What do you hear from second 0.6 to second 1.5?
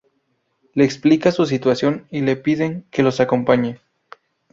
Le explican su